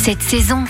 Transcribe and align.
cette 0.00 0.22
saison. 0.22 0.64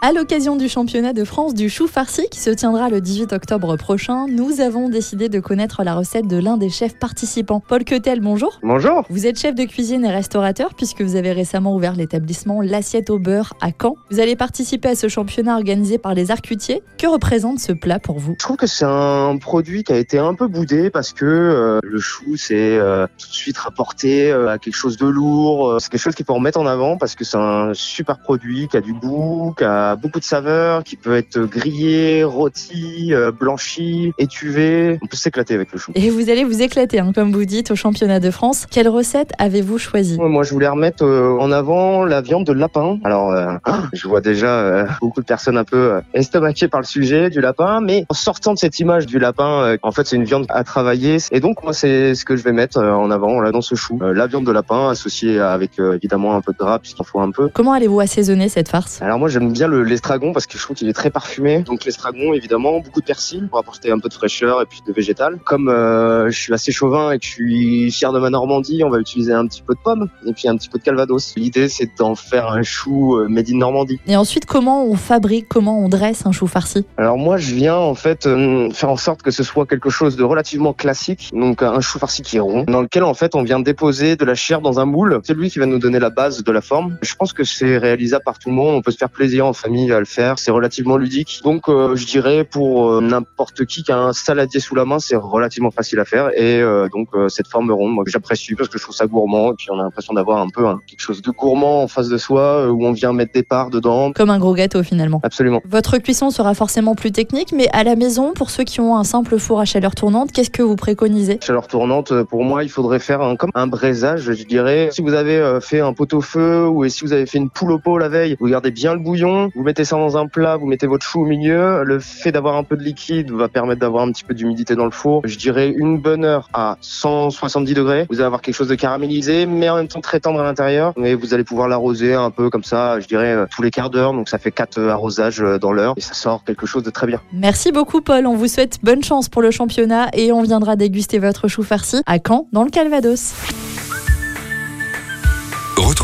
À 0.00 0.12
l'occasion 0.12 0.54
du 0.54 0.68
championnat 0.68 1.12
de 1.12 1.24
France 1.24 1.54
du 1.54 1.68
chou 1.68 1.88
farci 1.88 2.28
qui 2.30 2.38
se 2.38 2.50
tiendra 2.50 2.88
le 2.88 3.00
18 3.00 3.32
octobre 3.32 3.76
prochain, 3.76 4.26
nous 4.28 4.60
avons 4.60 4.88
décidé 4.88 5.28
de 5.28 5.40
connaître 5.40 5.82
la 5.82 5.96
recette 5.96 6.28
de 6.28 6.36
l'un 6.36 6.56
des 6.56 6.70
chefs 6.70 6.96
participants. 6.96 7.58
Paul 7.58 7.82
Quetel, 7.82 8.20
bonjour. 8.20 8.60
Bonjour. 8.62 9.04
Vous 9.10 9.26
êtes 9.26 9.40
chef 9.40 9.56
de 9.56 9.64
cuisine 9.64 10.04
et 10.04 10.12
restaurateur 10.12 10.74
puisque 10.76 11.02
vous 11.02 11.16
avez 11.16 11.32
récemment 11.32 11.74
ouvert 11.74 11.96
l'établissement 11.96 12.60
L'Assiette 12.62 13.10
au 13.10 13.18
beurre 13.18 13.54
à 13.60 13.70
Caen. 13.72 13.96
Vous 14.12 14.20
allez 14.20 14.36
participer 14.36 14.90
à 14.90 14.94
ce 14.94 15.08
championnat 15.08 15.56
organisé 15.56 15.98
par 15.98 16.14
les 16.14 16.30
Arcutiers. 16.30 16.84
Que 16.96 17.08
représente 17.08 17.58
ce 17.58 17.72
plat 17.72 17.98
pour 17.98 18.20
vous? 18.20 18.36
Je 18.38 18.44
trouve 18.44 18.56
que 18.56 18.68
c'est 18.68 18.86
un 18.86 19.36
produit 19.38 19.82
qui 19.82 19.92
a 19.92 19.96
été 19.96 20.20
un 20.20 20.34
peu 20.34 20.46
boudé 20.46 20.90
parce 20.90 21.12
que 21.12 21.24
euh, 21.24 21.80
le 21.82 21.98
chou, 21.98 22.36
c'est 22.36 22.78
euh, 22.78 23.08
tout 23.18 23.26
de 23.26 23.34
suite 23.34 23.58
rapporté 23.58 24.30
euh, 24.30 24.48
à 24.48 24.58
quelque 24.58 24.76
chose 24.76 24.96
de 24.96 25.06
lourd. 25.06 25.78
C'est 25.80 25.90
quelque 25.90 26.00
chose 26.00 26.14
qu'il 26.14 26.24
faut 26.24 26.34
remettre 26.34 26.60
en 26.60 26.66
avant 26.66 26.96
parce 26.96 27.16
que 27.16 27.24
c'est 27.24 27.36
un 27.36 27.74
super 27.74 28.20
produit 28.20 28.68
qui 28.68 28.76
a 28.76 28.80
du 28.80 28.92
goût, 28.92 29.54
qui 29.58 29.64
a 29.64 29.87
beaucoup 29.96 30.20
de 30.20 30.24
saveurs, 30.24 30.84
qui 30.84 30.96
peut 30.96 31.16
être 31.16 31.38
grillé, 31.40 32.24
rôti, 32.24 33.12
euh, 33.12 33.32
blanchi, 33.32 34.12
étuvé. 34.18 34.98
On 35.02 35.06
peut 35.06 35.16
s'éclater 35.16 35.54
avec 35.54 35.72
le 35.72 35.78
chou. 35.78 35.92
Et 35.94 36.10
vous 36.10 36.30
allez 36.30 36.44
vous 36.44 36.62
éclater, 36.62 37.00
hein, 37.00 37.12
comme 37.14 37.32
vous 37.32 37.44
dites, 37.44 37.70
au 37.70 37.76
championnat 37.76 38.20
de 38.20 38.30
France. 38.30 38.66
Quelle 38.70 38.88
recette 38.88 39.32
avez-vous 39.38 39.78
choisi 39.78 40.18
Moi, 40.18 40.42
je 40.42 40.52
voulais 40.52 40.68
remettre 40.68 41.04
euh, 41.04 41.36
en 41.38 41.50
avant 41.52 42.04
la 42.04 42.20
viande 42.20 42.44
de 42.44 42.52
lapin. 42.52 42.98
Alors, 43.04 43.32
euh, 43.32 43.52
je 43.92 44.08
vois 44.08 44.20
déjà 44.20 44.48
euh, 44.48 44.86
beaucoup 45.00 45.20
de 45.20 45.26
personnes 45.26 45.56
un 45.56 45.64
peu 45.64 46.00
estomaquées 46.14 46.68
par 46.68 46.80
le 46.80 46.86
sujet 46.86 47.30
du 47.30 47.40
lapin, 47.40 47.80
mais 47.80 48.04
en 48.08 48.14
sortant 48.14 48.54
de 48.54 48.58
cette 48.58 48.78
image 48.78 49.06
du 49.06 49.18
lapin, 49.18 49.76
en 49.82 49.92
fait, 49.92 50.06
c'est 50.06 50.16
une 50.16 50.24
viande 50.24 50.46
à 50.48 50.64
travailler. 50.64 51.18
Et 51.32 51.40
donc, 51.40 51.62
moi, 51.62 51.72
c'est 51.72 52.14
ce 52.14 52.24
que 52.24 52.36
je 52.36 52.42
vais 52.42 52.52
mettre 52.52 52.78
en 52.78 53.10
avant 53.10 53.40
là 53.40 53.50
dans 53.50 53.60
ce 53.60 53.74
chou. 53.74 53.98
La 54.00 54.26
viande 54.26 54.44
de 54.44 54.52
lapin 54.52 54.88
associée 54.90 55.40
avec 55.40 55.78
évidemment 55.78 56.34
un 56.34 56.40
peu 56.40 56.52
de 56.52 56.58
gras 56.58 56.78
puisqu'il 56.78 57.04
faut 57.04 57.20
un 57.20 57.30
peu. 57.30 57.48
Comment 57.52 57.72
allez-vous 57.72 58.00
assaisonner 58.00 58.48
cette 58.48 58.68
farce? 58.68 59.00
Alors 59.02 59.18
moi 59.18 59.28
j'aime 59.28 59.52
bien 59.52 59.68
le 59.68 59.77
l'estragon 59.80 60.32
parce 60.32 60.46
que 60.46 60.58
je 60.58 60.62
trouve 60.62 60.76
qu'il 60.76 60.88
est 60.88 60.92
très 60.92 61.10
parfumé. 61.10 61.60
Donc 61.60 61.84
l'estragon 61.84 62.32
évidemment, 62.32 62.80
beaucoup 62.80 63.00
de 63.00 63.06
persil 63.06 63.48
pour 63.48 63.58
apporter 63.58 63.90
un 63.90 63.98
peu 63.98 64.08
de 64.08 64.14
fraîcheur 64.14 64.62
et 64.62 64.66
puis 64.66 64.80
de 64.86 64.92
végétal. 64.92 65.38
Comme 65.44 65.68
euh, 65.68 66.30
je 66.30 66.38
suis 66.38 66.52
assez 66.52 66.72
chauvin 66.72 67.12
et 67.12 67.18
que 67.18 67.24
je 67.24 67.30
suis 67.30 67.92
fier 67.92 68.12
de 68.12 68.18
ma 68.18 68.30
Normandie, 68.30 68.82
on 68.84 68.90
va 68.90 68.98
utiliser 68.98 69.32
un 69.32 69.46
petit 69.46 69.62
peu 69.62 69.74
de 69.74 69.80
pomme 69.80 70.08
et 70.26 70.32
puis 70.32 70.48
un 70.48 70.56
petit 70.56 70.68
peu 70.68 70.78
de 70.78 70.84
calvados. 70.84 71.34
L'idée 71.36 71.68
c'est 71.68 71.90
d'en 71.98 72.14
faire 72.14 72.48
un 72.48 72.62
chou 72.62 73.16
euh, 73.16 73.28
made 73.28 73.48
in 73.50 73.58
Normandie. 73.58 73.98
Et 74.06 74.16
ensuite, 74.16 74.46
comment 74.46 74.84
on 74.84 74.96
fabrique, 74.96 75.48
comment 75.48 75.78
on 75.78 75.88
dresse 75.88 76.26
un 76.26 76.32
chou 76.32 76.46
farci? 76.46 76.84
Alors 76.96 77.18
moi 77.18 77.36
je 77.36 77.54
viens 77.54 77.76
en 77.76 77.94
fait 77.94 78.26
euh, 78.26 78.70
faire 78.70 78.90
en 78.90 78.96
sorte 78.96 79.22
que 79.22 79.30
ce 79.30 79.42
soit 79.42 79.66
quelque 79.66 79.90
chose 79.90 80.16
de 80.16 80.24
relativement 80.24 80.72
classique, 80.72 81.30
donc 81.32 81.62
un 81.62 81.80
chou 81.80 81.98
farci 81.98 82.22
qui 82.22 82.36
est 82.36 82.40
rond, 82.40 82.64
dans 82.64 82.82
lequel 82.82 83.04
en 83.04 83.14
fait 83.14 83.34
on 83.34 83.42
vient 83.42 83.60
déposer 83.60 84.16
de 84.16 84.24
la 84.24 84.34
chair 84.34 84.60
dans 84.60 84.80
un 84.80 84.84
moule. 84.84 85.20
C'est 85.24 85.34
lui 85.34 85.50
qui 85.50 85.58
va 85.58 85.66
nous 85.66 85.78
donner 85.78 85.98
la 85.98 86.10
base 86.10 86.42
de 86.42 86.52
la 86.52 86.60
forme. 86.60 86.98
Je 87.02 87.14
pense 87.14 87.32
que 87.32 87.44
c'est 87.44 87.78
réalisable 87.78 88.24
par 88.24 88.38
tout 88.38 88.48
le 88.50 88.54
monde, 88.54 88.74
on 88.74 88.82
peut 88.82 88.90
se 88.90 88.96
faire 88.96 89.10
plaisir 89.10 89.46
en 89.46 89.52
famille 89.68 89.92
à 89.92 89.98
le 89.98 90.06
faire, 90.06 90.38
c'est 90.38 90.50
relativement 90.50 90.96
ludique. 90.96 91.40
Donc 91.44 91.68
euh, 91.68 91.94
je 91.94 92.06
dirais 92.06 92.44
pour 92.44 92.90
euh, 92.90 93.00
n'importe 93.02 93.66
qui 93.66 93.82
qui 93.82 93.92
a 93.92 93.98
un 93.98 94.12
saladier 94.14 94.60
sous 94.60 94.74
la 94.74 94.86
main, 94.86 94.98
c'est 94.98 95.16
relativement 95.16 95.70
facile 95.70 96.00
à 96.00 96.06
faire 96.06 96.30
et 96.34 96.60
euh, 96.62 96.88
donc 96.88 97.08
cette 97.28 97.48
forme 97.48 97.70
ronde, 97.70 97.92
moi 97.92 98.04
j'apprécie 98.06 98.54
parce 98.54 98.70
que 98.70 98.78
je 98.78 98.84
trouve 98.84 98.94
ça 98.94 99.06
gourmand 99.06 99.52
et 99.52 99.54
puis 99.56 99.66
on 99.70 99.78
a 99.78 99.82
l'impression 99.82 100.14
d'avoir 100.14 100.38
un 100.38 100.48
peu 100.48 100.66
hein, 100.66 100.78
quelque 100.86 101.00
chose 101.00 101.20
de 101.20 101.30
gourmand 101.30 101.82
en 101.82 101.88
face 101.88 102.08
de 102.08 102.16
soi 102.16 102.70
où 102.70 102.82
on 102.86 102.92
vient 102.92 103.12
mettre 103.12 103.32
des 103.34 103.42
parts 103.42 103.68
dedans. 103.68 104.12
Comme 104.12 104.30
un 104.30 104.38
gros 104.38 104.54
gâteau 104.54 104.82
finalement. 104.82 105.20
Absolument. 105.22 105.60
Votre 105.66 105.98
cuisson 105.98 106.30
sera 106.30 106.54
forcément 106.54 106.94
plus 106.94 107.12
technique, 107.12 107.52
mais 107.52 107.68
à 107.74 107.84
la 107.84 107.94
maison, 107.94 108.32
pour 108.32 108.48
ceux 108.48 108.64
qui 108.64 108.80
ont 108.80 108.96
un 108.96 109.04
simple 109.04 109.38
four 109.38 109.60
à 109.60 109.66
chaleur 109.66 109.94
tournante, 109.94 110.32
qu'est-ce 110.32 110.50
que 110.50 110.62
vous 110.62 110.76
préconisez? 110.76 111.40
Chaleur 111.42 111.66
tournante, 111.66 112.22
pour 112.22 112.42
moi, 112.42 112.62
il 112.64 112.70
faudrait 112.70 113.00
faire 113.00 113.20
un, 113.20 113.36
comme 113.36 113.50
un 113.54 113.66
braisage, 113.66 114.32
je 114.32 114.44
dirais. 114.44 114.88
Si 114.92 115.02
vous 115.02 115.12
avez 115.12 115.58
fait 115.60 115.80
un 115.80 115.92
pot-au-feu 115.92 116.66
ou 116.66 116.88
si 116.88 117.04
vous 117.04 117.12
avez 117.12 117.26
fait 117.26 117.38
une 117.38 117.50
poule 117.50 117.72
au 117.72 117.78
pot 117.78 117.98
la 117.98 118.08
veille, 118.08 118.36
vous 118.40 118.48
gardez 118.48 118.70
bien 118.70 118.94
le 118.94 119.00
bouillon, 119.00 119.50
vous 119.58 119.64
mettez 119.64 119.84
ça 119.84 119.96
dans 119.96 120.16
un 120.16 120.28
plat, 120.28 120.56
vous 120.56 120.68
mettez 120.68 120.86
votre 120.86 121.04
chou 121.04 121.22
au 121.22 121.24
milieu. 121.24 121.82
Le 121.82 121.98
fait 121.98 122.30
d'avoir 122.30 122.54
un 122.54 122.62
peu 122.62 122.76
de 122.76 122.82
liquide 122.84 123.32
va 123.32 123.48
permettre 123.48 123.80
d'avoir 123.80 124.04
un 124.04 124.12
petit 124.12 124.22
peu 124.22 124.32
d'humidité 124.32 124.76
dans 124.76 124.84
le 124.84 124.92
four. 124.92 125.22
Je 125.24 125.36
dirais 125.36 125.74
une 125.76 125.98
bonne 125.98 126.24
heure 126.24 126.48
à 126.52 126.76
170 126.80 127.74
degrés. 127.74 128.06
Vous 128.08 128.20
allez 128.20 128.26
avoir 128.26 128.40
quelque 128.40 128.54
chose 128.54 128.68
de 128.68 128.76
caramélisé, 128.76 129.46
mais 129.46 129.68
en 129.68 129.74
même 129.74 129.88
temps 129.88 130.00
très 130.00 130.20
tendre 130.20 130.38
à 130.38 130.44
l'intérieur. 130.44 130.92
Mais 130.96 131.14
vous 131.14 131.34
allez 131.34 131.42
pouvoir 131.42 131.66
l'arroser 131.66 132.14
un 132.14 132.30
peu 132.30 132.50
comme 132.50 132.62
ça, 132.62 133.00
je 133.00 133.08
dirais 133.08 133.32
euh, 133.32 133.46
tous 133.50 133.62
les 133.62 133.72
quarts 133.72 133.90
d'heure. 133.90 134.12
Donc 134.12 134.28
ça 134.28 134.38
fait 134.38 134.52
quatre 134.52 134.78
euh, 134.78 134.90
arrosages 134.90 135.42
euh, 135.42 135.58
dans 135.58 135.72
l'heure 135.72 135.94
et 135.96 136.02
ça 136.02 136.14
sort 136.14 136.44
quelque 136.44 136.64
chose 136.64 136.84
de 136.84 136.90
très 136.90 137.08
bien. 137.08 137.20
Merci 137.32 137.72
beaucoup 137.72 138.00
Paul, 138.00 138.28
on 138.28 138.36
vous 138.36 138.46
souhaite 138.46 138.78
bonne 138.84 139.02
chance 139.02 139.28
pour 139.28 139.42
le 139.42 139.50
championnat 139.50 140.08
et 140.12 140.30
on 140.30 140.42
viendra 140.42 140.76
déguster 140.76 141.18
votre 141.18 141.48
chou 141.48 141.64
farci 141.64 142.00
à 142.06 142.18
Caen, 142.24 142.46
dans 142.52 142.62
le 142.62 142.70
Calvados. 142.70 143.34